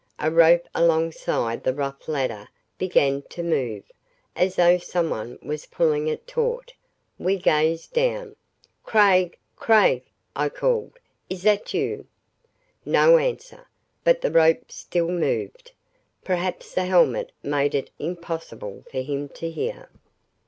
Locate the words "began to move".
2.79-3.83